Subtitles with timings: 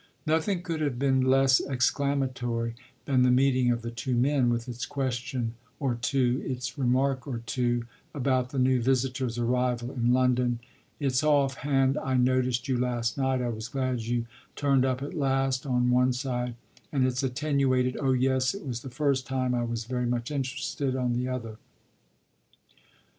[0.25, 2.73] Nothing could have been less exclamatory
[3.05, 7.43] than the meeting of the two men, with its question or two, its remark or
[7.45, 10.57] two, about the new visitor's arrival in London;
[10.99, 14.25] its off hand "I noticed you last night, I was glad you
[14.55, 16.55] turned up at last" on one side
[16.91, 20.95] and its attenuated "Oh yes, it was the first time; I was very much interested"
[20.95, 21.57] on the other.